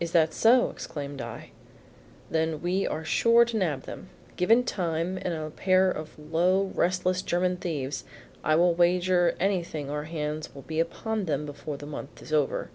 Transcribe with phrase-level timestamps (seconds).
[0.00, 1.50] "Is that so?" exclaimed I.
[2.28, 4.08] "Then we are sure to nab them.
[4.34, 8.02] Given time and a pair of low, restless German thieves,
[8.42, 12.70] I will wager anything, our hands will be upon them before the month is over.